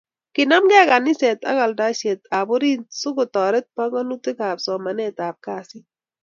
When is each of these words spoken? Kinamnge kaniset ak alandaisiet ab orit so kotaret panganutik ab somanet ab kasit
Kinamnge 0.35 0.79
kaniset 0.89 1.39
ak 1.49 1.53
alandaisiet 1.59 2.21
ab 2.37 2.47
orit 2.55 2.81
so 2.99 3.09
kotaret 3.17 3.65
panganutik 3.77 4.37
ab 4.49 4.57
somanet 4.65 5.17
ab 5.29 5.35
kasit 5.45 5.85